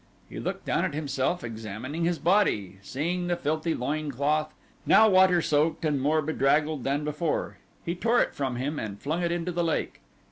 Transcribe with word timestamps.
He 0.27 0.39
looked 0.39 0.65
down 0.65 0.83
at 0.83 0.95
himself, 0.95 1.43
examining 1.43 2.05
his 2.05 2.17
body, 2.17 2.77
and 2.77 2.79
seeing 2.81 3.27
the 3.27 3.35
filthy 3.35 3.75
loin 3.75 4.11
cloth, 4.11 4.51
now 4.83 5.07
water 5.07 5.43
soaked 5.43 5.85
and 5.85 6.01
more 6.01 6.23
bedraggled 6.23 6.83
than 6.83 7.03
before, 7.03 7.57
he 7.85 7.93
tore 7.93 8.19
it 8.19 8.33
from 8.33 8.55
him 8.55 8.79
and 8.79 8.99
flung 8.99 9.21
it 9.21 9.31
into 9.31 9.51
the 9.51 9.63
lake. 9.63 10.01